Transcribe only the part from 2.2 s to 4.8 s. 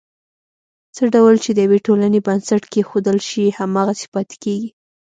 بنسټ کېښودل شي، هماغسې پاتې کېږي.